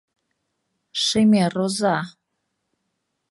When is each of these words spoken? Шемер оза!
Шемер 1.03 1.53
оза! 1.65 1.97